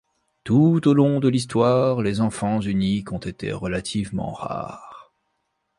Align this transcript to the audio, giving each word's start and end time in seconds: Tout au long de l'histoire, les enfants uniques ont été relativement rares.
Tout 0.43 0.87
au 0.87 0.95
long 0.95 1.19
de 1.19 1.27
l'histoire, 1.27 2.01
les 2.01 2.21
enfants 2.21 2.59
uniques 2.59 3.11
ont 3.11 3.19
été 3.19 3.51
relativement 3.51 4.31
rares. 4.33 5.13